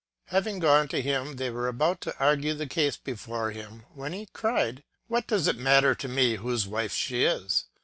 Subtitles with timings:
[0.29, 4.25] Having gone to him, they were about to argue the case before him, when he
[4.33, 7.65] cried:^^ What does it matter to me whose wife she is?